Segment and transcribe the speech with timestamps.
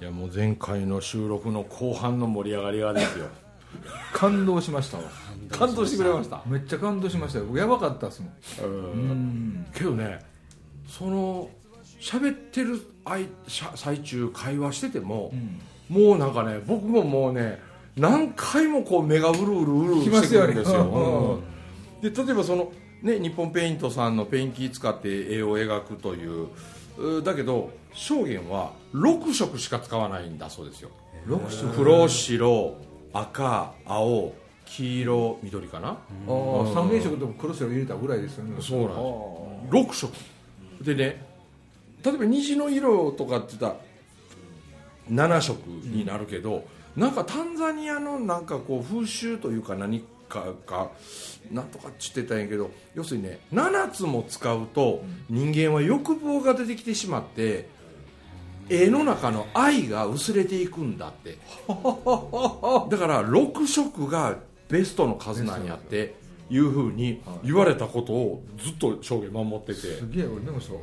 [0.00, 3.26] いやもう前回の収録の後半の盛り上がりがですよ。
[4.14, 5.04] 感動しましたわ。
[5.50, 6.40] 感動してくれました。
[6.46, 7.56] めっちゃ感動しましたよ。
[7.56, 8.70] やばかったっすもん。
[8.70, 8.74] う
[9.14, 9.66] ん。
[9.74, 10.20] けどね
[10.86, 11.50] その
[12.00, 15.32] 喋ってるあいしゃ最中会話してても、
[15.88, 17.60] もうなんかね僕ももうね
[17.96, 20.90] 何回もこう目がうるうるうるうるしてくるんですよ、きますよね
[22.02, 22.14] うん。
[22.14, 26.48] で例えばそのね日本ペイントさんのペンキ使って絵を描くというう
[27.24, 30.90] だけど証言は6色しか使わないんだそうですよ。
[31.26, 31.72] 6色。
[31.74, 32.76] 黒白
[33.12, 34.34] 赤青
[34.66, 35.96] 黄色緑かな、
[36.26, 38.60] 三原色と黒白入れたぐらいですよね。
[38.60, 39.90] そうなんです。
[39.90, 40.12] 6色。
[40.82, 41.26] でね
[42.04, 43.76] 例えば虹の色とかって言ったら
[45.10, 46.64] 7色になるけど、
[46.96, 50.90] なんかタンザニアのなんかこう風習というか何かが
[51.50, 57.68] なんとかっつってたんやけど要するにね7つも使うと人間は欲望が出てきてしまって
[58.68, 61.38] 絵の中の愛が薄れていくんだって。
[61.68, 64.36] だから6色が
[64.68, 66.14] ベストの数なんやって
[66.50, 69.74] いうふうに言われたことをずっと証言守ってて。
[69.74, 70.78] すげえ俺でもそう。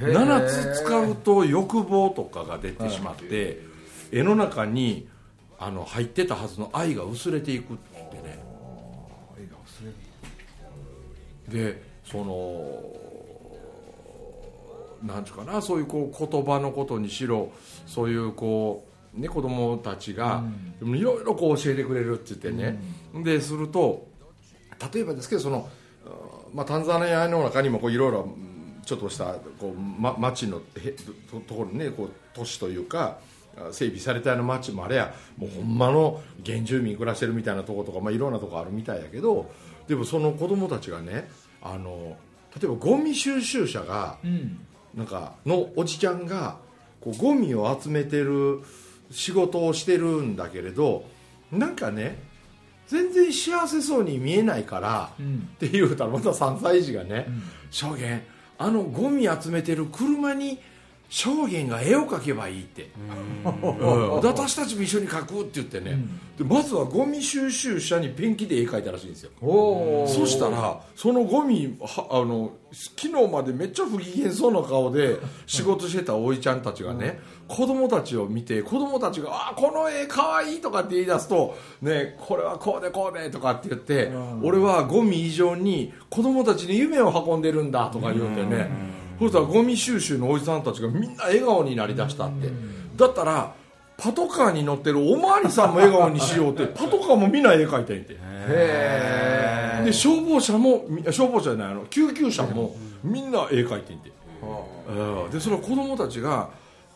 [0.00, 3.60] 7つ使うと欲望とかが出てしまって
[4.10, 5.08] 絵の中に
[5.64, 8.42] あの入ってたはずの愛が薄れていくってね。
[11.48, 12.82] でその
[15.02, 17.52] なんちゅうかなそういうこう言葉のことにしろ
[17.86, 20.42] そういうこうね子供たちが
[20.80, 22.78] いろいろこう教えてくれるって言ってね、
[23.22, 24.06] ですると
[24.92, 25.68] 例えばですけどその、
[26.50, 30.90] うんまあ、タンザニアの中にもこういろいろうんちょっとしたこう、ま、町のへ
[31.30, 33.31] とところにねこう都市というかあ
[33.70, 39.50] 整備されたような町もあれやもうほんまの原住民暮らしてるみたいなところとか、まあ、いろんなとこあるみたいやけど
[39.88, 41.28] でもその子供たちがね
[41.62, 42.16] あの
[42.58, 44.66] 例えばゴミ収集車がうん。
[44.94, 46.58] なんかのおじちゃんが
[47.00, 48.60] こうゴミを集めてる
[49.10, 51.04] 仕事をしてるんだけれど
[51.50, 52.22] なんかね
[52.88, 55.48] 全然幸せそうに見えないから、うん。
[55.54, 57.26] って言うたらまた3歳児がね
[57.70, 58.22] 「証言
[58.58, 60.58] あのゴミ集めてる車に
[61.12, 62.88] 証言が絵を描けばいい」って。
[63.44, 65.98] 私たちも一緒に描くって言ってね、
[66.38, 69.30] でまずはゴミ収集車にペンキで絵描いたらしいんですよ。
[70.06, 84.10] そしたらそのゴミはあの昨日までめっちゃ不機嫌そうな顔で仕事してたおいちゃんたちがね、子供たちを見て子供たちが「あこの絵かわいい」とかって言い出すと「ねこれはこうでこうで」とかって言って
[84.42, 88.70] 「俺はゴミ以上に子供たちに夢を運んでるんだ」とか言うてね、
[89.22, 92.48] そしたらゴミ収集のおじさんたちがみんな笑顔になりだしたって、
[92.96, 93.54] だったら
[93.96, 98.16] パトカーに乗ってるおまわりさんも笑顔にしようって パトカーもみんな絵描いてんて。
[98.18, 102.74] へで消防車もみ消防車じゃないあの救急車も
[103.04, 104.10] みんな絵描いてんて、
[104.88, 105.30] うん。
[105.30, 106.50] でその子供たちが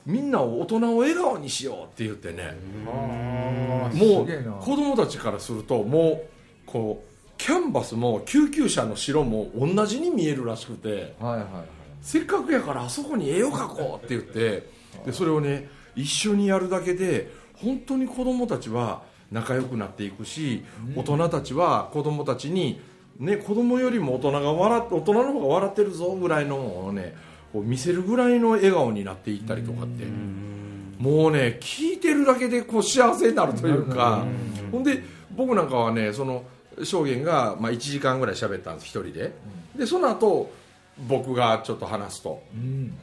[0.05, 2.57] みんなを大人を笑顔にしようって言ってね。
[2.59, 6.21] えもう子供たちからするともう
[6.67, 11.15] こうキャンバスも救急車の白も同じに見えるらしくて。
[11.21, 14.69] はいはいはいせっかくやからあそこに絵を描こうって言って
[15.05, 19.03] でそれをね一緒にやるだけで本当に子供たちは
[19.33, 20.65] 仲良くなっていくし、
[20.95, 22.81] 大人たちは子供たちに、
[23.19, 27.17] ね、子供よりも大人が笑っ大人の方が笑ってるぞぐらいのをね
[27.53, 30.05] こう見せるぐらいの笑顔になっていったりとかって。
[30.99, 34.25] もうね聞いてるだけでこう幸せになるというか。
[34.71, 35.03] ほんで
[35.37, 36.45] 僕なんかはねその
[36.83, 39.33] 証言が、まあ、1時間ぐらい喋ったんです一人で。
[39.77, 40.51] でその後
[40.99, 42.43] 僕がちょっと話すと。
[42.55, 42.99] うん。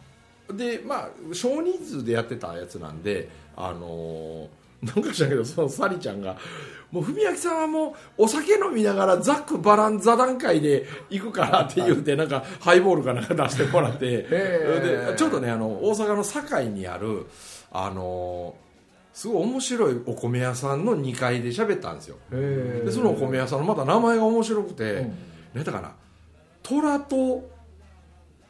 [0.57, 4.47] でまあ少人数でやってたやつなんであのー
[4.83, 6.35] なんか知らんけどそのサリちゃんが
[6.91, 14.23] もう文明さんはもうお酒飲みながらざっくばらん座談会で行くからって言うてなんかハイボールかなんか出してもらって。
[14.27, 17.25] でちょうどねあの大阪の堺にある
[17.71, 18.63] あのー
[19.13, 22.17] すごい面白いお米屋さんの2階で喋ったんですよ。
[22.31, 25.13] でそのお米屋さんのまた名前が面白くて、うん。
[25.53, 25.91] 何だかな。
[26.63, 27.47] 虎と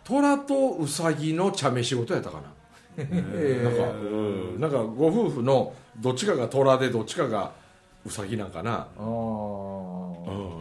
[0.05, 2.53] 虎とウサギの茶飯事やったかな。
[2.97, 4.05] なんか、う
[4.57, 4.59] ん。
[4.59, 7.51] なんかご夫婦のどっちかが虎でどっちかが
[8.05, 9.03] ウサギなんかな、うん。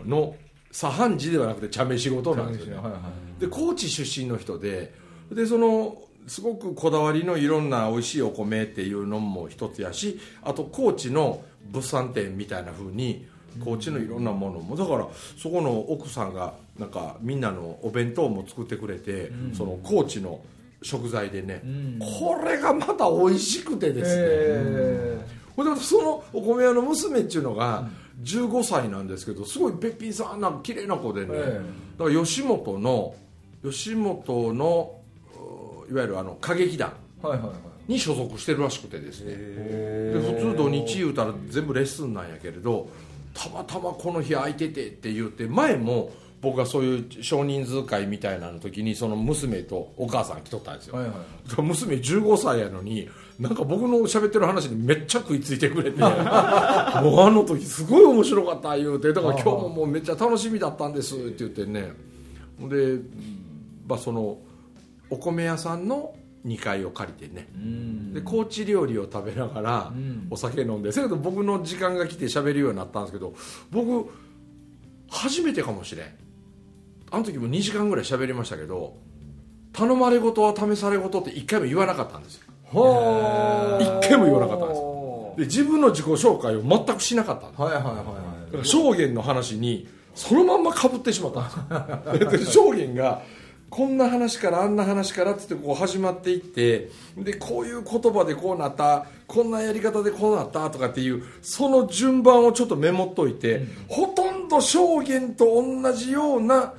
[0.08, 0.34] の
[0.70, 3.40] 左半時ではなくて茶飯事なんですよね、はいはい。
[3.40, 4.94] で高知出身の人で
[5.30, 13.26] でそのすごくこだわりのいろんな美味しいお米っていうのも一つやしあと高知の物産展みたいな風に
[13.64, 14.76] 高知のいろんなものも。
[14.76, 15.06] だから
[15.36, 20.40] そこの奥さんがなんかみんなのお弁当も作ってくれて、その高知の
[20.82, 21.98] 食材でね、ん。
[21.98, 25.26] これがまた美味しくてですね、え
[25.56, 27.88] ほんでそのお米屋の娘っていうのが
[28.22, 31.60] 15歳なんですけどすごいべっぴんさんな綺麗な子でね、え
[31.98, 33.14] だから吉本の
[33.62, 34.98] 吉本の
[35.88, 36.92] ういわゆるあの歌劇団
[37.86, 39.34] に所属してるらしくてですね。
[39.34, 42.88] でへ普通土日言うたら全部レッスンなんやけれど
[43.34, 46.10] たまたまこの日空いててって言って前も
[46.42, 53.08] 僕がそういう少人数会みたいなの時にその娘とお母さん来とったんですよ、はいはい娘15歳やのに
[53.38, 55.98] なんか僕の喋ってる話にめっちゃ食いついてくれて。
[56.00, 61.92] もうあの時すごい面白かった言うてだから今日ももうめっちゃ楽しみだったんですって言ってね。
[62.60, 62.98] で、
[63.88, 64.38] まあ、その
[65.10, 66.14] お米屋さんの
[66.46, 67.48] 2階を借りてね。
[67.54, 68.14] うん。
[68.14, 70.26] で高知料理を食べながらうん。
[70.30, 73.34] お酒飲んでそれけど僕の時間が来て喋るようになったんですけど
[73.70, 74.10] 僕
[75.10, 76.06] 初めてかもしれん。
[77.10, 78.96] あの時も2時間ぐらい喋りましたけど
[79.72, 82.52] 頼まれ事は試され事って1回も言わなかったんですよ。
[82.64, 84.80] ほー一回も言わなかったんです
[85.36, 88.16] で自分の自己紹介を全くしなかったんですはいはいはいだかは
[88.54, 93.22] いら証言の話にそのまんまかぶってしまったんです証言が
[93.72, 106.74] こんな話からあんな話からっつってこう始まっていってでこういう言葉でこうなったこんなやり方でこうなったとかっていうその順番をちょっとメモっといて、ほとんど証言と同じような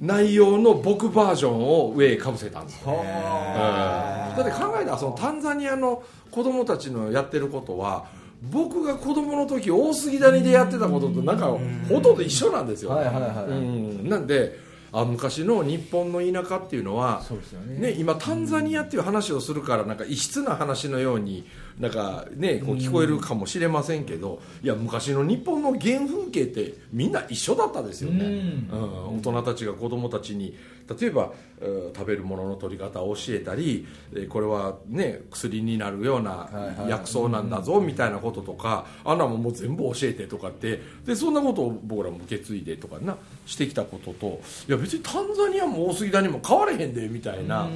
[0.00, 8.04] 内容の僕バージョンを上へかぶせたんですだって考えたらそのタンザニアの子供たちのやってることは
[8.50, 11.46] 僕が子供の時大杉谷でやってたこととなんか
[11.88, 17.22] ほとんど一緒なんですよ、なんであ昔の日本の田舎っていうのは
[17.66, 17.92] ね。
[17.92, 21.46] ね、今タンザニアっていう話をするからなんか異質な話のように
[21.80, 30.56] なんか、ね、こう聞こえるかもしれませんけどいや昔の日本の原風景ってみんな一緒だったですよね、うん、大人たちが子供たちに
[30.98, 36.48] 例えば、えー食べるものの取り方を教えたりえーこれは、ね、薬になるような
[36.88, 40.80] 薬草なんだぞみたいなこととかあんなもんもう全部教えてとかって。
[41.04, 43.16] でそんなことを僕らも受け継いでとかな
[43.46, 47.68] してきたことといや別にタンザニアも大杉谷も変われへんでみたいな。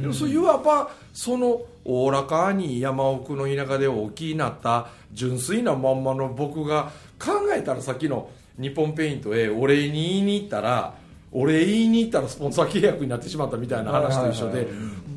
[0.00, 10.94] でもそういわばそのおおらかに山奥の田舎で大きいなった純粋なまんまの僕が考えたらさっきの日本ペイントへお礼に言いに行ったら
[11.34, 14.68] お礼言いに行ったらスポンサー契約になってしまったみたいな話と一緒で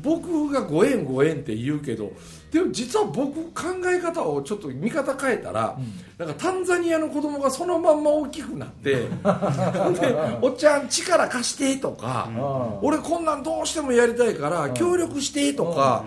[0.02, 2.12] 僕がご縁ご縁って言うけど
[2.50, 5.78] でも実は僕考え方をちょっと見方変えたら、
[6.16, 9.08] なんかタンザニアの子供がそのまんま大きくなって で
[10.40, 16.04] 「おっちゃん力貸して」とかあ「俺こんなんどうしてもやりたいから協力して」とか。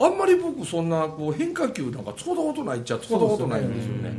[0.00, 4.14] あんまり僕そんなこう変化球なんか使ったことないっちゃ使ったことないんですよね。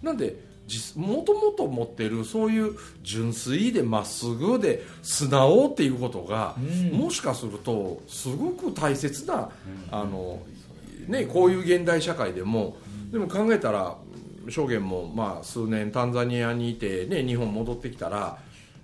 [0.00, 0.47] なんで
[0.96, 6.98] もともと持ってるそういう純粋でまっすぐで素直っていうことが、うん。
[6.98, 9.50] もしかするとすごく大切な、
[9.90, 10.40] あの
[11.06, 12.76] ね、こういう現代社会でも、
[13.10, 13.96] でも考えたら
[14.48, 18.38] 証言もまあ数年タンザニアにいて、ね、日本戻ってきたら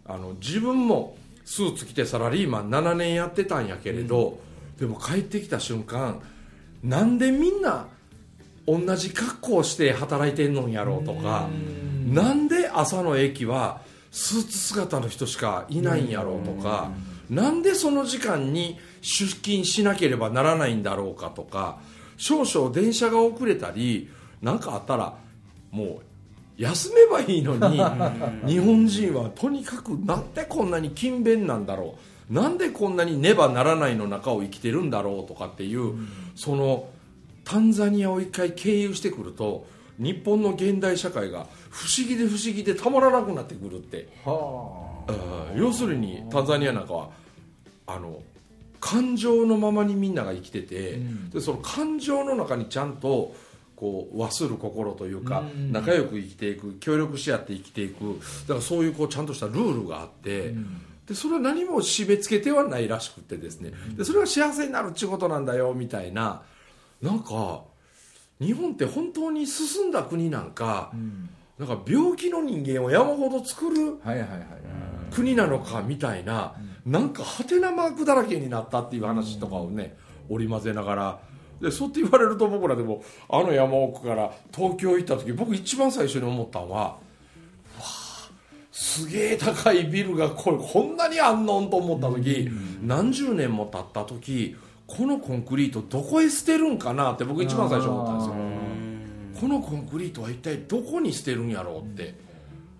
[0.06, 4.38] あの自分もスーツ着てサラリーマン7年やってたんやけれど、
[4.78, 6.20] でも帰ってきた瞬間
[6.82, 7.88] なんでみんな
[8.66, 11.48] 同じ格好をして働いてんのんやろうとか
[12.06, 16.90] なんで朝の駅はスーツ姿の人しかいないんやろうとか
[17.28, 21.78] なんでその時間に出勤しなければならないんだろうかとか
[22.16, 25.14] 少々電車が遅れたり何かあったら
[25.70, 26.00] もう
[26.56, 27.82] 休めばいいのに
[28.46, 31.96] 日本人はとにかくなんでこんなに勤勉なんだろ
[32.30, 35.92] うなんでこんなにねばならないの中を生きてるんだろうとかっていう、
[36.34, 36.88] その
[37.44, 39.66] タンザニアを一回経由してくると
[39.98, 44.08] 日本の現代社会が不思議で不思議でたまらなくなってくるって。
[44.24, 45.12] はう
[45.56, 47.10] ん要するにタンザニアなんかは
[47.86, 48.22] あの
[48.80, 51.30] 感情のままにみんなが生きてて、うん。
[51.30, 53.34] でその感情の中にちゃんと
[53.76, 55.72] こう和する心というか、うん。
[55.72, 60.82] 仲良く生きていく協力し合って生きていくだからそういうこうちゃんとしたルールがあって、うん。
[61.06, 63.72] でそれは何も締め付けてはないらしくてですね。
[63.96, 66.42] でそれは幸せになるっていうことなんだよみたいな
[67.04, 67.64] なんか
[68.40, 70.90] 日本って本当に進んだ国なんか
[71.58, 73.98] なんか病気の人間を山ほど作る
[75.10, 79.96] 国なのかみたいな、なんかハテナマークだらけになったっていう話とかをね、
[80.28, 81.20] 織り交ぜながら。
[81.60, 86.98] でそうって言われると僕らでもあの山奥から東京行った時僕一番最初に思ったのはわ
[87.78, 88.28] あ
[88.72, 92.50] すげえ高いビルがこれこんなにあんのんと思った時、
[92.82, 98.34] 何十年も経った時このコンクリートどこへ捨てるんかなって僕一番最初思ったんですよ。
[98.34, 102.14] あこのコンクリートは一体どこに捨てるんやろうって。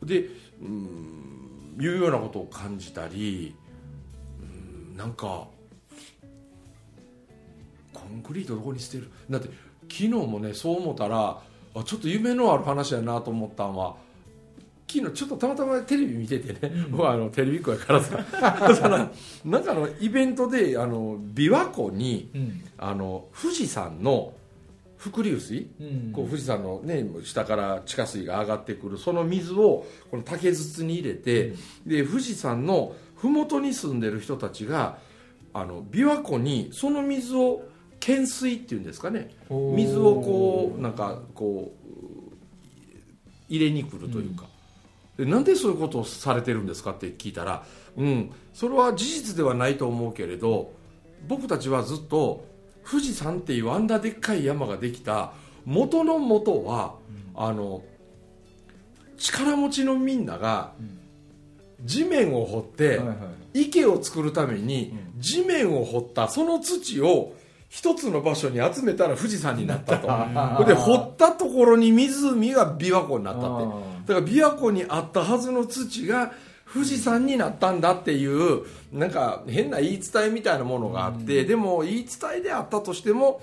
[0.02, 0.28] で
[0.62, 3.56] うんいうようなことを感じたり
[4.40, 5.48] うんなんか
[7.92, 9.10] コンクリートどこに捨てる？
[9.30, 9.48] だって
[9.90, 11.40] 昨日もねそう思ったら
[11.74, 13.96] あちょっと夢のある話やなと思ったんは
[14.94, 18.16] 昨日ちょっとたまたまテレビ見ててね、僕はあのテレビっ子やからさ。
[18.16, 19.10] だから
[19.44, 22.64] なんかあのイベントであの琵琶湖にうん。
[22.78, 24.34] あの富士山の
[24.96, 25.68] 伏流水？
[25.80, 26.12] うん。
[26.12, 31.54] こう富士山の、ね、下から地下水が上がってくるその水をこの竹筒に入れて、
[31.86, 34.98] で富士山の麓に住んでる人たちが
[35.52, 37.62] あの琵琶湖にその水を
[37.94, 39.30] 懸水っていうんですかね。
[39.48, 41.84] 水をこうなんかこう
[43.48, 44.48] 入れに来るというか、で
[45.18, 47.64] なんでそういうことをされてるんですかって聞いたら、
[47.96, 50.72] うん、それは事実ではないと思うけれど
[51.28, 52.44] 僕たちはずっと
[52.88, 55.32] 富士山っていうあんなでっかい山ができた
[55.64, 56.96] 元の元は、
[57.34, 57.82] あの
[59.16, 60.72] 力持ちのみんなが
[61.82, 63.00] 地面を掘って、
[63.54, 67.34] 池を作るために地面を掘ったその土を
[67.70, 70.06] 一つの場所に集めたら富士山になったと。
[70.66, 76.32] で掘ったところに湖が琵琶湖になったってだから琵琶湖にあったはずの土が
[76.72, 83.40] 富士山になったんだっていうなんか変な言い伝えみたいなものがあって、でも言い伝えであったとしても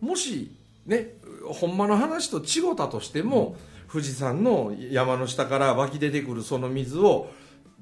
[0.00, 0.50] もし
[0.84, 3.56] ねほんまの話と違ったとしても、
[3.90, 7.30] 富士山の山の下から湧き出てくるその水を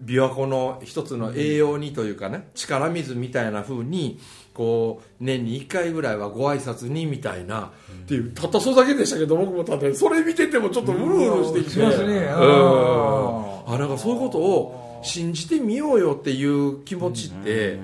[0.04, 4.20] 琵琶湖の一つの栄養にというかね力水みたいな風に
[4.54, 7.72] こう年に1回ぐらいはご挨拶にみたいな、
[8.04, 12.14] っていうたったそれだけでしたけど僕もただそれ見ててもちょっとうるうるしてきて、しますね。
[12.14, 17.78] うんあなんかそういうことを信じてみようよっていう気持ちって、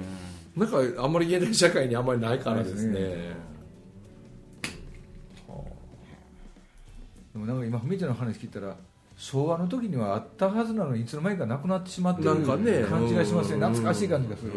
[0.56, 2.92] なんかあんまり現代社会にあんまりないからですね。
[2.92, 3.40] です
[7.32, 8.76] でもなんか今ふみちゃんの話聞いたら
[9.16, 12.36] 昭和の時にはあったはずなのにいつの間にかなくなってしまってる
[12.86, 13.56] 感じがしますね。
[13.56, 13.60] うん。
[13.60, 14.52] 懐かしい感じがする、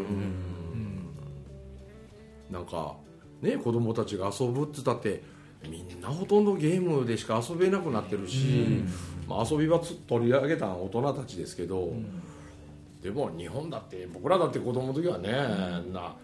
[2.54, 2.96] なんか
[3.42, 5.24] ね子供たちが遊ぶって言ったって
[5.68, 8.84] みんなほとんどゲームでしか遊べなくなってるし、
[9.28, 11.94] まあ、遊び場つ取り上げた大人たちですけど、
[13.02, 15.32] でも日本だって僕らだって子供の時はね、
[15.94, 16.16] な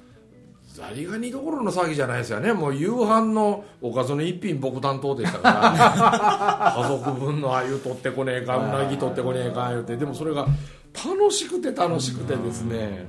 [0.67, 2.51] ザリガニどころの騒ぎじゃないですよね。
[2.51, 6.73] もう夕飯のおかずの一品僕担当でしたから。
[6.83, 9.95] 家族分のあゆ取ってこねえかうなぎ取ってこねえか言うて。
[9.95, 10.45] でもそれが
[10.93, 13.07] 楽しくて楽しくてですね。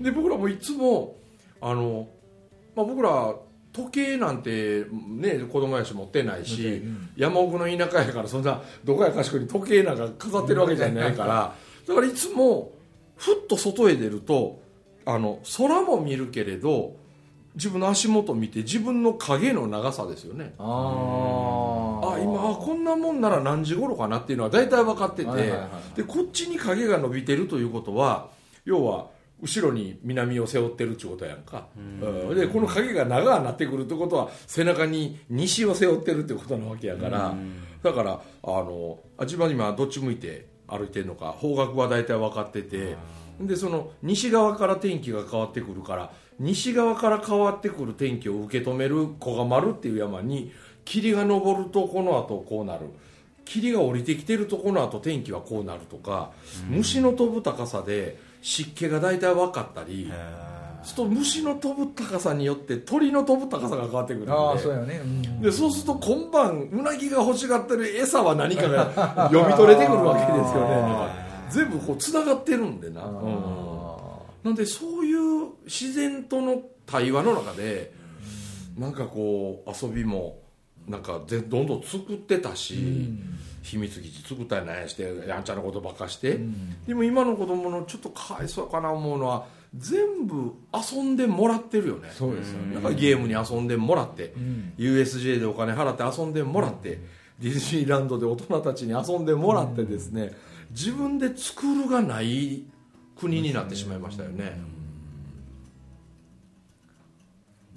[0.00, 1.16] で僕らもいつも
[1.62, 2.08] あの、
[2.74, 3.34] まあ、僕ら
[3.72, 7.08] 時計なんてね子供やし持ってないし、うん。
[7.16, 11.54] 山奥の田舎やからそんなどこやかしこに時計なんか飾ってるわけじゃないから
[11.86, 12.72] だからいつも
[13.16, 14.60] ふっと外へ出ると
[15.04, 16.96] あの空も見るけれど
[17.54, 20.54] 自分の足元見て自分の影の長さですよね。
[20.58, 25.52] ああ今あこんなもんなら何時頃かなっていうのは大体分かってて、
[25.94, 28.28] でこっちに影が伸びてるということは
[28.64, 29.08] 要は
[29.42, 32.34] 後ろに南を背負ってるってことやんか、うん。
[32.34, 37.34] でこの影が長くなってくるってことは背中に西を背負ってるってことなわけやから、
[37.82, 42.96] だからあのあ自分は今どっち向いて歩いてるのか方角は大体分かってて。
[43.40, 50.52] でその西側から天気が変わってくるから西側から変わってくる天気を受け止める古賀丸っていう山に
[50.84, 52.86] 霧が昇るとこの後こうなる。
[53.44, 56.30] 霧が降りてきてるとこの後天気はこうなるとか、
[56.68, 60.12] 虫の飛ぶ高さで湿気が大体分かったり
[60.82, 64.32] そうすると虫の飛ぶ高さによって鳥の飛ぶ高さが変わってくるんで。
[64.32, 65.40] ああそうやね、うん。
[65.40, 71.22] でそうすると今晩うなぎが欲しがってる餌は何かが 読み取れてくるわけですよね。
[71.50, 73.72] 全部こうつながってるんでな、うん。
[74.42, 77.92] なんでそういう自然との対話の中で
[78.76, 80.41] なんかこう遊びも
[80.88, 83.08] なんかぜどんどん作ってたし、
[83.62, 86.40] 秘密基地作ったりなんやしてやんちゃなことばっかして、
[86.86, 89.46] でも今の子供のちょっとかわいそうかな思うのは
[89.76, 92.10] 全部遊んでもらってるよね。
[92.12, 92.74] そうですよね。
[92.74, 94.74] なんかゲームに遊んでもらって、ん。
[94.76, 97.00] USJ でお金払って遊んでもらって、
[97.38, 100.32] ディズニーランドで大人たちに遊んでもらってですね、
[100.70, 102.64] 自分で作るがない
[103.18, 104.60] 国になってしまいましたよね、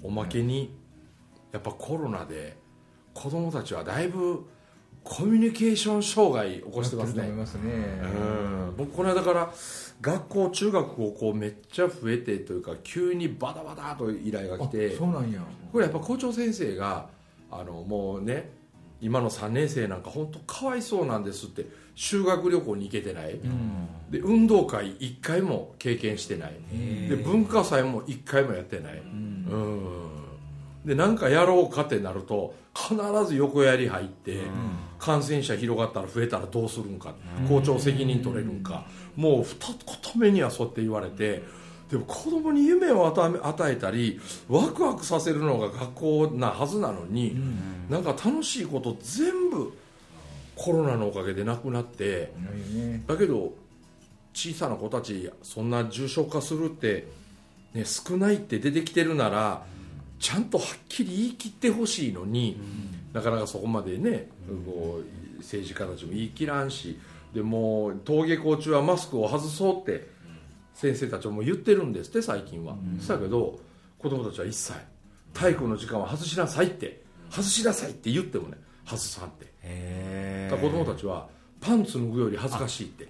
[0.02, 0.74] おまけに
[1.52, 2.56] やっぱコロナで
[3.16, 4.46] 子供たちはだいぶ
[5.02, 7.28] コミュニケーション障害起こしてますね。
[7.28, 7.62] ますね。
[8.02, 8.74] うん。
[8.76, 9.50] 僕この間から
[10.02, 14.92] 学校中学校こうめっちゃ増えてというか急にバタバタと依頼が来て。
[14.94, 15.40] あそうなんや。
[15.72, 17.08] これやっぱ校長先生が
[17.50, 18.50] あのもうね
[19.00, 23.38] 今の3年生なんか本当かわいそうなんですって修学旅行に行けてない、
[24.10, 26.54] で運動会1回も経験してない。
[27.08, 30.05] で文化祭も1回もやってない、うん
[30.86, 32.94] で何かやろうかってなると必
[33.26, 34.42] ず横やり入って、
[35.00, 37.14] 感染者広がったら増えたらどうするんか、
[37.48, 39.74] 校長責任取れるんか、もう二
[40.14, 41.42] 言目にはそうやって言われて
[41.90, 47.36] でも子供に夢を与え与えたりワクワクさせるのが学校なはずなのに、
[47.90, 49.76] なんか楽しいこと全部
[50.54, 52.32] コロナのおかげでなくなって。
[53.08, 53.54] だけど
[54.34, 57.08] 小さな子たちそんな重症化するって、
[57.72, 59.64] ね、少ないって出てきてるなら
[60.18, 62.58] ちゃんとはっきり言い切ってほしいのに、
[63.12, 64.28] なかなかそこまでね、
[64.66, 66.98] こう政治家たちも言い切らんし
[67.34, 70.08] でもう登下校中はマスクを外そうって
[70.74, 73.60] 先生たちも言ってるんですって最近は、そやけど
[73.98, 74.74] 子供たちは一切
[75.32, 78.56] 体育の時間は外しなさいって外しなさいって言ってもね
[78.86, 79.46] 外さんって。
[79.62, 81.28] へ子供たちは
[81.60, 83.08] パンツ脱ぐより恥ずかしいって。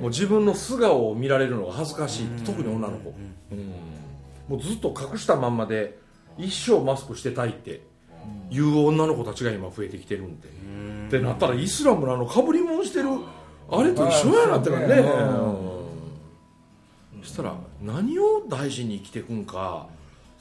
[0.00, 3.74] もう自分の素顔を見られるのが恥ずかしいって特に女の子、うん
[4.50, 5.96] もうずっと隠したまんまで
[6.36, 7.82] 一生マスクしてたいって
[8.50, 13.10] いう女の子たちが今増えてきてるんで、ってなったらイスラムのあのかぶり物してる
[13.70, 15.02] あれと一緒やなってからね。
[17.22, 19.86] そしたら何を大事に生きていくんか。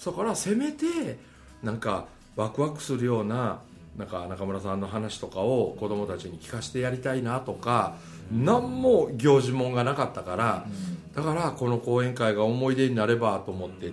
[0.04, 1.20] だからせめて
[1.62, 3.60] なんかワクワクするような
[3.96, 7.98] なんか中村さんの話とかを子供たちに聞かせてやりたいなとか
[8.32, 10.66] 何も行事もんがなかったから
[11.16, 13.92] だからこの講演会が思い出になればと思って。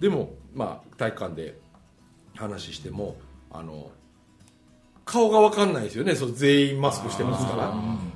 [0.00, 1.58] でもまあ体育館で
[2.34, 3.16] 話しても
[3.50, 3.90] あの
[5.04, 6.14] 顔が分かんないですよね。
[6.14, 7.66] それ全員マスクしてますから。
[7.66, 7.74] だ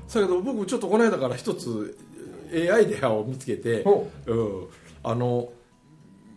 [0.09, 1.99] けど僕ちょっとこの間から一つ
[2.53, 4.35] ええアイデアを見つけて、ほう。
[4.35, 4.69] ん、
[5.03, 5.53] あの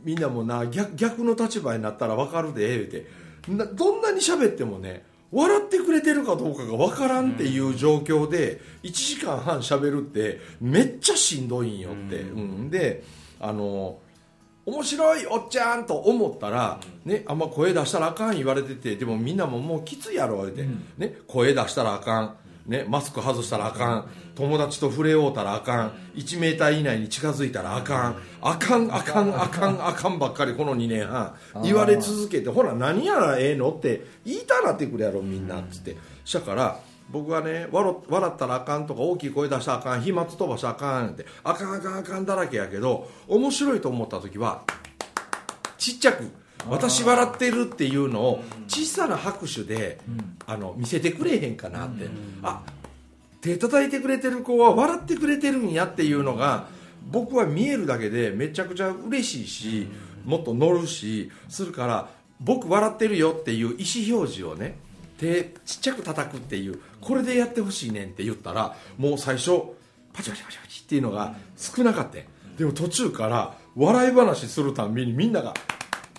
[0.04, 3.06] みんなもな逆逆の立場になったら分かるでって。
[3.48, 13.04] などんなに喋ってもね笑ってくれてるかどうかが分からんっていう状況で1時間半喋るってめっちゃしんどいんよって、うん、で
[13.40, 14.00] あの
[14.66, 22.36] 面白いおっちゃんと思ったら、ね、あんま声出したらあかん言われててでもみんなももうきついやろ言われて、ね、声出したらあかん、
[22.70, 24.06] ね、マスク外したらあかん。
[24.36, 25.92] 友達と触れ合うたらあかん。
[26.16, 28.16] 1メーター以内に近づいたらあかん。
[28.42, 31.36] あかんあかんあかんあかんばっかりこの2年半。
[31.64, 35.98] 言われ続けてほら何やらええのって言いたなってくるやろみんなっつって。
[36.24, 36.80] したから
[37.12, 44.62] 僕はね笑笑ったらあかんとか大きい声出したらあかん飛沫飛ばしたらあかんってあかんあかんあかんだらけやけど面白いと思った時は
[45.80, 46.30] ちっちゃく
[46.68, 50.00] 私笑ってるっていうのを小さな拍手で、
[50.46, 52.08] あの見せてくれへんかなって、
[52.44, 52.64] あ
[53.42, 56.68] 手叩いてくれてる子は笑ってくれてるんやっていうのが
[57.10, 59.88] 僕は見えるだけでめちゃくちゃ嬉しいし、
[60.26, 64.78] もっと乗るしするから僕笑ってるよっていう意思表示をね
[65.18, 69.62] 手ちっちゃく叩くっていうこれでやってほしいねんって言ったらもう最初
[70.14, 72.18] パチパチパチパチっていうのが少なかった。
[72.58, 75.54] でも途中から笑い話するたんびにみんなが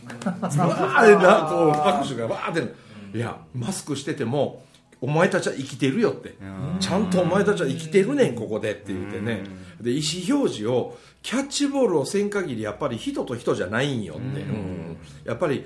[0.25, 2.67] わーでなこう拍手がわーっ
[3.13, 4.65] ていやマスクしてても
[5.01, 6.35] お前たちは生きてるよって。
[6.79, 9.45] ちゃんとお前たちは生きてるねんここでって言ってね。
[9.81, 14.97] で意思表示をキャッチボールをせん限りやっぱり人と人じゃないんよって、うん。
[15.25, 15.65] やっぱり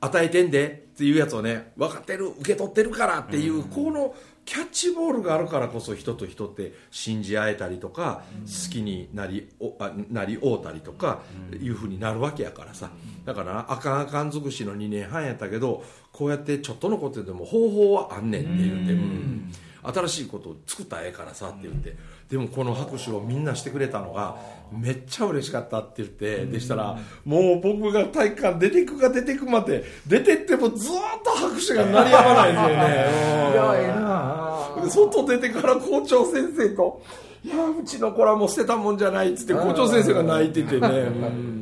[0.00, 11.22] 与えてんでっていうやつをね分かってる受け取ってるからっていう、このキャッチボールがあるからこそ人と人って信じ合えたりとか、好きになりおあなり合うたりとか、
[11.60, 12.90] いうふうになるわけやからさ。
[13.24, 19.52] だからなあかんあかん尽くしの2年半やったけどこうやってちょっとのことでも方法はあんねんって言って、うん
[19.82, 21.96] 新しいことを作ったらええからさって言って。
[22.30, 24.36] でもこの拍手をみんなしてくれたのが
[24.72, 26.46] めっちゃ嬉しかったって言って。
[26.46, 32.74] でしたらもう僕が体育館出てくか出てくまで出てってもずーっと拍手が鳴りやまないんですよね。
[32.74, 37.02] いやええなで外出てから校長先生と
[37.44, 40.88] 「いやうちの子らも捨てたもんじゃない」っつって校長先生が泣いててね。
[40.88, 40.90] う
[41.30, 41.61] ん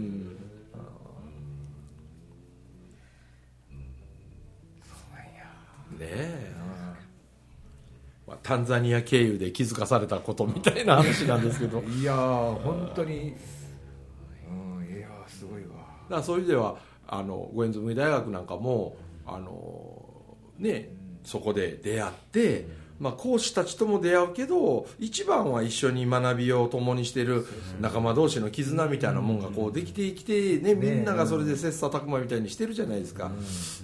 [8.51, 11.81] タンザニア経由で気づかされたことみたいな話なんですけど。
[11.81, 13.13] だ かいやー本当に。
[13.15, 15.69] うんいやーすごいわ。
[16.09, 22.67] らそういう意味ではあの五円紬大学なんかもあのねそこで出会って、
[22.99, 27.47] まあ、講師たちとも出会うけど一番は一緒に学びを共にしてる
[27.81, 33.31] 仲間同士の絆みたいなもんがこうできてきて、ね、みんながそれで切磋琢磨みたいにしてるじゃないですか、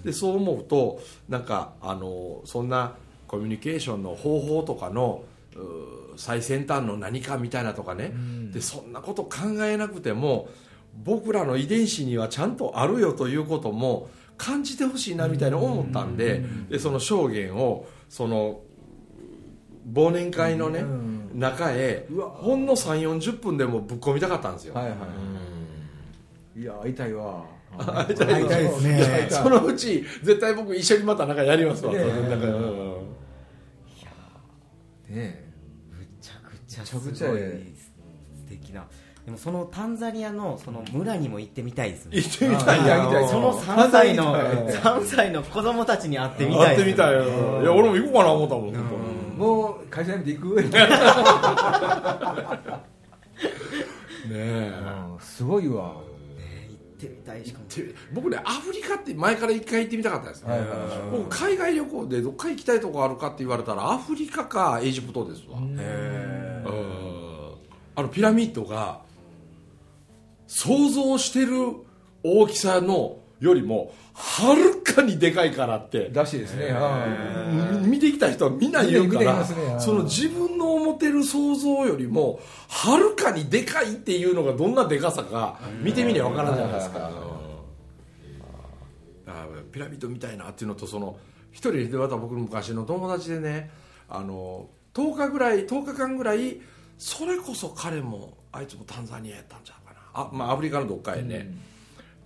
[0.03, 0.99] でそう思うと
[1.29, 5.23] なんかあのそんなコミュニケーションの方法とかの
[6.15, 8.13] 最先端の何かみたいなとかね、
[8.51, 10.49] でそんなこと考えなくても
[11.03, 18.61] 僕らの遺伝子にはちゃんとあるよということも感じてほしいなみたいな思ったんで,、でその証言をその
[19.91, 21.17] 忘年会のね、うん。
[21.33, 24.95] 中へほんの3 4 0分でもぶっ込みたかったんですよ、はいは
[26.55, 26.61] い。
[26.61, 27.45] いや会いたいわ
[27.77, 29.27] 会いた会いたいですね。
[29.29, 32.39] そのうち絶対僕一緒にまたなんかやりますわ、ねそれなん。
[32.41, 32.97] かうん
[35.09, 35.43] ね
[35.91, 37.63] むちゃくちゃすむちゃごいくちゃえ
[38.35, 38.85] 素敵な。
[39.25, 42.15] でもそのタンザニアのその村にも行ってみたいですね。
[42.17, 43.27] 行ってみたいあな行きたい。
[43.27, 47.61] その3歳のタンザニア3歳の子供たちに会ってみたい会ってみたいよ。
[47.61, 50.61] いや俺も行こうかな思ったもん、本もう会社辞めて行く？
[50.63, 50.69] ね
[54.33, 54.71] え。
[55.11, 55.19] うん。
[55.19, 55.95] すごいわ
[56.97, 60.77] ってみたいしかもって僕ねアフリカって前から一回行ってみたかったですよ、はいはいはい。
[61.11, 66.65] 僕海外旅行でどっか行きたいとこあるかって言われたらアフリカかエジプトですわ、へ
[67.95, 69.01] あのピラミッドが
[70.47, 71.73] 想像してる
[72.23, 76.09] 大きさのよりもはるかにでかいからって。
[76.11, 76.73] らしいですね。
[77.85, 79.45] 見てきた人はみんな言うから、ね。
[79.79, 87.11] その自分の思ってる想像よりもはるかにでかいっていうのがどんなでかさか見てみりゃ分からんじゃないですか、
[89.27, 91.17] あピラミッドみたいなっていうのとその
[91.51, 93.69] 一人でまた僕の昔の友達でね
[94.09, 96.59] あの10日ぐらい10日間ぐらい
[96.97, 99.99] それこそ彼もあいつもタンザニアやったんちゃうかな。
[100.13, 101.51] あ、まあ、アフリカのどっかへね、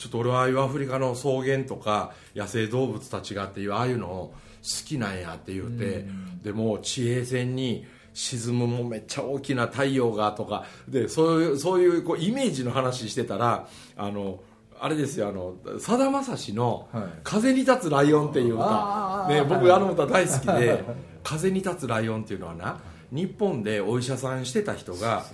[0.02, 4.34] ちょっと俺はああいうアフリカの草原とか野生動物たちがっていうああいうの好
[4.84, 6.08] きなんやって言うて、
[6.44, 14.40] でもう地平線に沈むもうめっちゃ大きな太陽がとかでそういうそういうこうイメージの話してたらあの
[14.80, 19.36] あれですよあのさだまさしのはい「風に立つライオン」っていう歌、あー。
[19.36, 20.84] ね、僕あの歌大好きで
[21.24, 22.80] 「風に立つライオン」っていうのはな
[23.12, 25.26] 日本でお医者さんしてた人が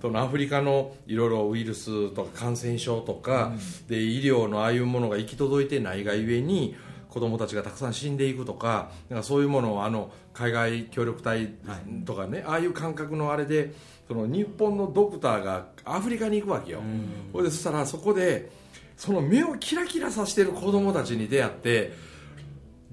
[0.00, 3.52] そのアフリカのいろいろウイルスとか感染症とか、
[3.88, 6.74] で医療のああいうものが行き届いてないがゆえに
[7.08, 11.54] 子供たちがたくさん死んでいくとかなんかそういうものをあの海外協力隊
[12.04, 13.72] とかね、ああいう感覚のあれで
[14.08, 16.82] その日本のドクターがアフリカに行くわけよ、
[17.32, 18.50] ほいでそしたらそこで
[18.96, 21.92] その目をキラキラさせてる子供たちに出会って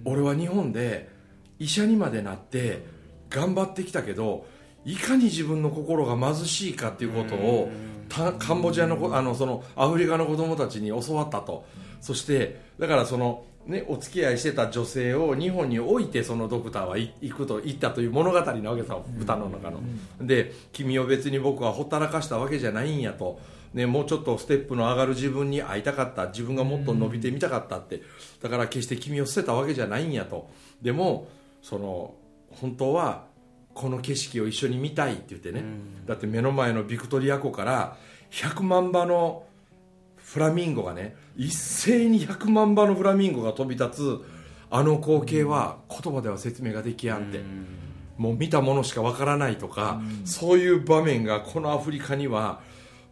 [0.06, 1.10] 俺は日本で
[1.58, 2.99] 医者にまでなって
[3.30, 4.46] 頑張ってきたけど
[4.86, 7.70] いかに自分の心が貧しいかっていうことを
[8.08, 11.66] たカンボジアの子あのそのアフリカの子供たちに教わったと。
[12.02, 19.82] そしてだからその、ね、お付き合いしてた女性を日本に置いてそのドクターはい行くと言ったという物語なわけさ歌の中の、
[20.22, 23.40] で君を別に僕はほったらかしたわけじゃないんやと、
[23.74, 26.28] ね、もうちょっとステップの上がる自分に会いたかった。
[26.28, 28.02] 自分がもっと伸びてみたかったって。
[28.42, 30.50] だから決して君を捨てたわけじゃないんやと。
[30.82, 31.28] でも
[31.62, 32.16] その
[32.62, 33.26] 本当は
[33.74, 35.64] この景色を一緒に見たいって言ってね、
[36.06, 37.98] だって目の前のビクトリア湖から
[38.32, 39.44] 100万羽の
[40.18, 44.20] フラミンゴがね一斉に100万羽のフラミンゴが飛び立つ
[44.70, 47.42] あの光景は言葉では説明ができやんって、
[48.18, 52.62] もう見たものしかわからないとか、そういう場面がこのアフリカには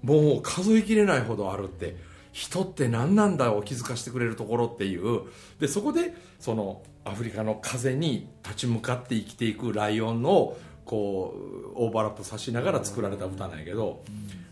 [0.03, 1.95] もう数えきれないほどあるって。
[2.33, 5.21] 人って何なんだを気づかせてくれるところっていう。
[5.59, 11.33] でそこでそのアフリカの風に立ち向かって生きていくライオンをこ
[11.75, 14.03] うオーバーラップさしながら作られた歌なんやけど、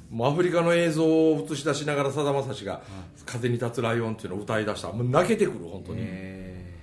[0.10, 2.82] もうアフリカの映像を映し出しながらさだまさしが
[3.26, 4.90] 「風に立つライオン」っていうのを歌い出した。
[4.90, 6.06] らもう泣けてくる本当に。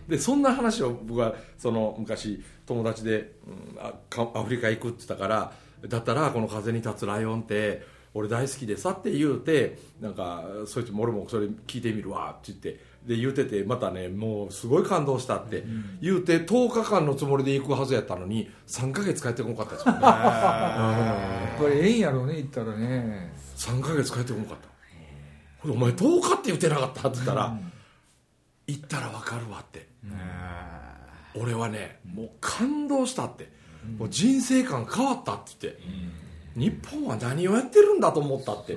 [0.09, 5.53] でそんな話を僕はその昔友達で、うんアフリカ行くって言ったから
[5.89, 7.83] だったらこの「風に立つライオン」って
[8.15, 15.65] 俺大好きでさって言うてなんかそいつも俺もそれ聞いてみるわって言ってで言うててまたねもうすごい感動したって
[16.01, 20.01] 言うて10日間のつもりで行くはずやったのに3ヶ月帰ってこなかったですよね。
[20.03, 23.33] やっぱりええんやろうね行ったらね。
[23.57, 24.69] 3ヶ月帰ってこなかった。
[25.71, 27.57] お前10日って言ってなかったって言ったら、
[28.67, 29.89] 行ったら分かるわって。
[31.35, 33.51] 俺はねもう感動したって、
[33.97, 35.83] もう人生観変わったって言って、
[36.55, 38.77] 日本は何をやってるんだと思ったって。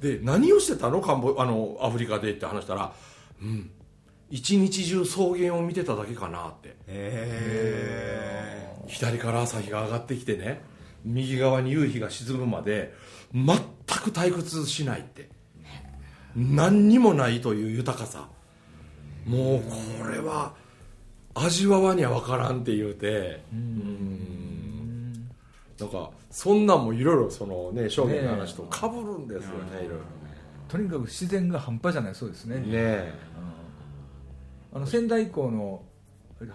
[0.00, 1.00] で何をしてたの？
[1.00, 2.92] カンボあのアフリカでって話したら。
[3.42, 3.70] うん。
[4.30, 6.76] 一日中草原を見てただけかなって。
[8.86, 10.62] 左から朝日が上がってきてね。
[11.04, 12.94] 右側に夕日が沈むまで
[13.34, 15.28] 全く退屈しないって。
[16.36, 18.28] 何にもないという豊かさ。
[19.26, 19.76] もうこ
[20.08, 20.54] れは
[21.34, 23.42] 味わわには分からんって言うて。
[23.52, 24.49] うん
[25.80, 29.98] なんかそんなんもいろいろそのね証言の話とかぶるんですよねいろい
[30.68, 32.56] とにかく自然が半端じゃないそうですね。
[32.56, 33.12] ろね
[34.72, 35.82] あの仙台以降の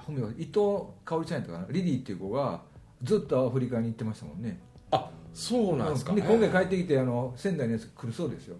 [0.05, 1.65] 本名伊藤香織ちゃんやったかな？
[1.69, 2.61] リリーっていう子が
[3.03, 4.59] ずっとアフリカに行ってましたもんね。
[4.91, 8.55] あそうなんですかで今回帰ってきてあの仙台のやつ来るそうですよ。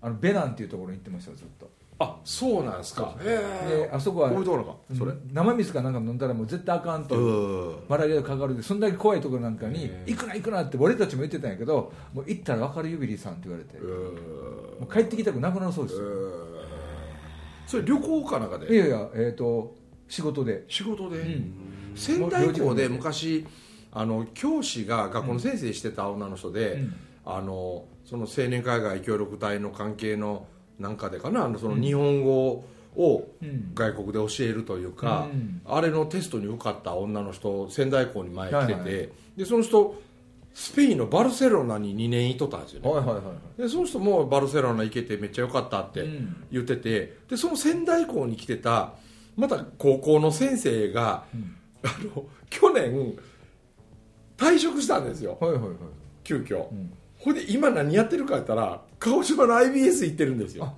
[0.00, 3.14] あのベナンっていうところに行ってましたよずっとあそうなんですか。
[3.20, 3.24] へ
[3.68, 5.30] であそこはそれうん。
[5.32, 7.16] 生水かなんか飲んだらもう絶対あかんと。
[7.16, 13.78] うんマラリアがかかるでそんだけ怖いところなんかに行くな行くなって俺たちも言ってたんやけどもう行ったら分かるユビリーさんって言われて。
[13.78, 16.00] もう帰ってきたくなくなるそうです。
[16.00, 16.06] よ
[17.66, 19.74] それ旅行かなんかいでやいやえっ、と
[20.08, 20.64] 仕事で。
[20.68, 21.54] 仕事で、ん。
[21.94, 23.46] 仙台校で昔
[23.92, 26.94] あの教師が学校の先生してた女の人で、うん。
[27.24, 30.46] あのその青年海外協力隊の関係の
[30.78, 31.44] なんかでかな？
[31.44, 32.64] あのその日本語
[32.96, 33.72] をうん。
[33.74, 35.62] 外国で教えるというか、うん。
[35.64, 40.00] あれのテストに受かった女の人仙台校に前来てて、はいはいでその人
[40.54, 43.22] スペインのバルセロナに2年いとったんですよね、はいはいは
[43.58, 43.62] い。
[43.62, 46.44] でその人もバルセロナ行けてめっちゃ良かったってうん。
[46.52, 48.92] 言っててでその仙台校に来てた
[49.34, 51.24] また高校の先生が、
[51.82, 53.14] あの去年
[54.36, 55.38] 退職したんですよ。
[55.40, 55.70] はいはいはい。
[56.22, 56.92] 急遽、ん
[57.24, 60.74] ほいで今何やってるか言ったら鹿児島の IBS 行ってるんですよ。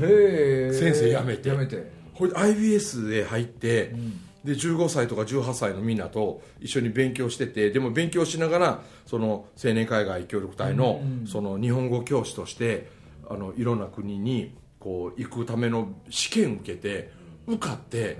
[0.00, 1.50] へえ先生辞めて。
[1.50, 1.90] 辞めて。
[2.14, 4.20] ほいで IBS で入って、ん。
[4.46, 12.88] で15歳とか18歳のみんなと一緒に勉強しててでも勉強しながらその青年海外協力隊の,、その日本語教師として
[13.28, 17.10] あのいろんな国にこう行くための試験受けて
[17.48, 18.18] 受かって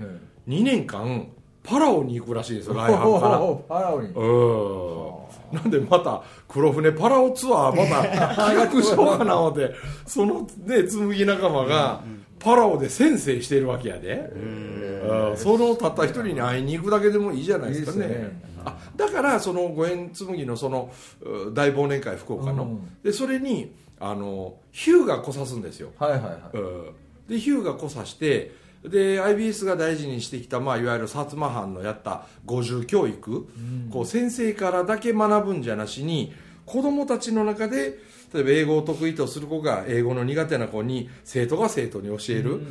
[0.49, 1.29] 2年間
[1.67, 3.39] パラオに行くらしいですよ 来春から。
[3.67, 4.07] パラオに。
[4.09, 5.57] うん。
[5.57, 9.73] なんでまた黒船パラオツアー また企画しようかな思って
[10.05, 12.01] そのね紬仲間が
[12.39, 15.37] パラオで先生してるわけやで、うん。
[15.37, 17.97] そのたった一人に会いに行くだけでもいいじゃないですかね。
[17.97, 18.41] いいですね。
[18.65, 20.89] あだからその五円紬のその
[21.21, 22.89] う大忘年会福岡の、うん。
[23.03, 25.89] でそれにあのヒューが来さすんですよ。
[25.97, 26.33] はいはいはい。
[26.53, 26.85] うん。
[27.27, 28.51] でヒューが来さして
[28.83, 33.47] で IBS が大事にしてきた、まあ、いわゆる薩摩藩のやった五重教育、
[33.91, 36.33] こう先生からだけ学ぶんじゃなしに
[36.65, 37.99] 子供たちの中で
[38.33, 42.61] 例えば英語を得意とする子が英語の苦手な子に生徒が生徒に教える、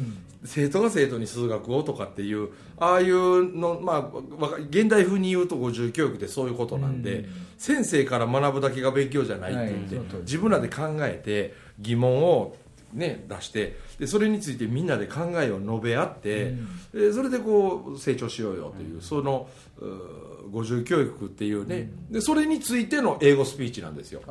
[0.45, 10.05] 生徒が生徒に数学をとかっていうああいうの、まあ、現代風に言うと五重教育ってそういうことなんで、先生から学ぶだけが勉強じゃないって言って、はい。
[10.25, 12.55] 自分らで考えて疑問を、
[12.97, 16.55] ね、出してでそれについてみんなで考えを述べ合って、
[16.93, 19.91] でそれでこう成長しようよという、そのうー
[20.51, 24.21] 五重教育っていうね、でそれについての英語スピーチなんですよ。
[24.21, 24.25] で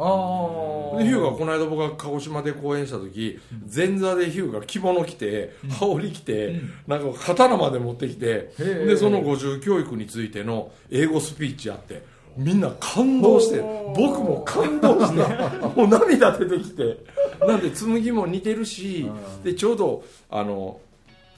[1.03, 3.39] ヒューがこの間僕が鹿児島で講演した時、
[3.73, 8.85] 前座でヒューが着物着て羽織着て、なんか刀まで持ってきてー。
[8.85, 12.03] でその五重教育についての英語スピーチやって
[12.37, 13.59] みんな感動して
[13.95, 16.97] 僕も感動してもう涙出てきて
[17.47, 19.09] なんで紬も似てるし
[19.43, 20.79] でちょうどあの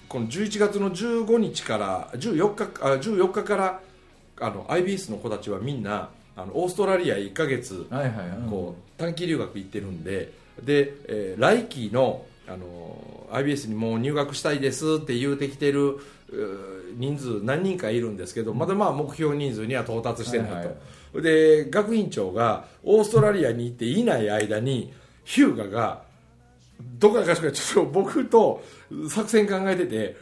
[0.10, 3.82] この11月の15日から14日あ14日から
[4.40, 8.50] あの IBS の子たちはみんなあのオーストラリア1ヶ月はいはいはい。
[8.50, 10.32] こう短期留学行ってるんで
[10.64, 16.00] で、えー来期のあの IBS にもう入学したいですって言うてきてる
[16.96, 20.72] 人数何人かいるんですけどまだまあ目標人数には到達してないと、はいは
[21.20, 21.22] い。
[21.22, 24.94] で学院長がオーストラリアに行っていない間に
[25.28, 26.04] 日向が
[27.00, 28.64] どこかかしかちょっと僕と
[29.10, 30.16] 作戦考えてて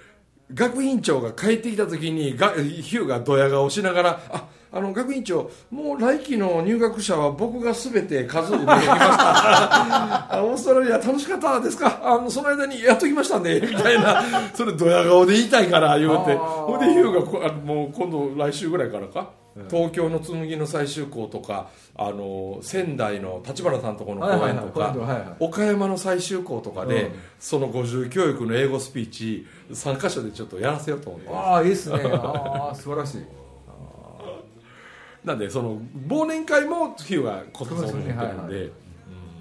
[0.53, 4.44] 学院長が帰ってきた時にがヒューがドヤ顔しながら「あ
[4.75, 8.93] あの学院長もう来期の入学者は僕が全て数えてきました
[10.37, 12.01] あオーストラリア楽しかったですか？
[12.03, 14.21] あのその間にやっときましたんで」 みたいな。
[14.53, 16.35] それドヤ顔で言いたいから言うて。
[16.35, 19.29] ほんでヒューがもう今度来週ぐらいからか？
[19.69, 27.11] 東京の紬の最終校とかあの仙台の立花さんとこの公演とか、はいはいはい岡山の最終校とかで、うん。
[27.39, 32.01] その五重教育の英語スピーチ3箇所でちょっとやらせようと思ってああいいっすね。
[32.13, 33.21] ああ素晴らしい
[35.25, 38.71] なんでその忘年会もヒューがこそそう思ってるんで、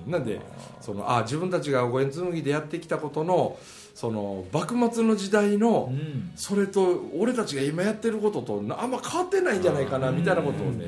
[0.07, 0.41] なんで
[0.81, 3.59] そのあ自分たちが五円紬でやってきたことの
[3.95, 6.33] その幕末の時代の、うん。
[6.35, 10.87] それと俺たちが今やってることとあんま変わってないんじゃないかなみたいなことをね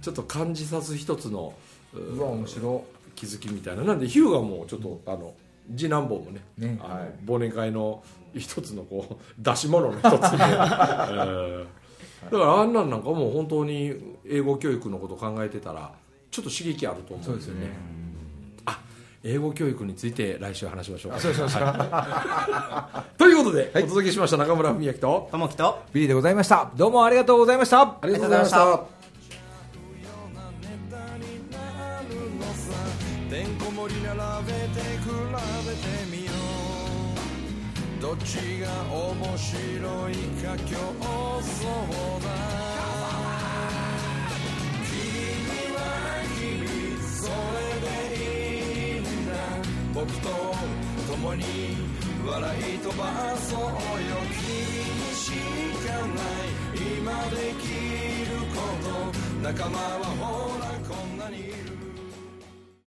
[0.00, 1.54] ちょっと感じさす一つの
[1.92, 2.84] ううわ面白
[3.16, 3.82] 気づきみたいな。
[3.82, 5.34] なんでヒューがもうちょっと、あの
[5.76, 6.78] 次男坊もねね。
[6.82, 7.08] あのはい。
[7.26, 8.02] 忘年会の
[8.36, 10.20] 一つのこう出し物の一つで、え
[11.66, 11.66] ー
[12.30, 15.92] だからあんなんなんかもう本当に英語教育のこと考えてたら
[16.30, 17.70] ちょっと刺激あると思うんですよね。
[18.66, 18.80] あ
[19.22, 21.20] 英語教育について来週話しましょうか。
[21.20, 23.16] そうしましょうはい。
[23.18, 25.78] ということで、お届けしました中村文明とともきと。
[25.92, 26.70] ビリーでございました。
[26.76, 27.82] どうもありがとうございました。
[27.82, 28.93] ありがとうございました
[38.14, 41.50] っちが面白いか競争
[42.22, 42.26] だ。
[44.88, 44.94] 君
[45.74, 45.76] は
[46.38, 46.42] 君
[47.10, 49.30] それでいいんだ
[49.92, 50.28] 僕と
[51.12, 51.42] 共に
[52.26, 53.68] 笑い飛ばそうよ。
[54.30, 54.46] 君
[55.00, 55.22] にし
[55.86, 56.54] かない。
[56.98, 57.64] 今でき
[58.30, 58.86] ること
[59.42, 59.82] 仲間は
[60.20, 61.73] ほらこんなにいる。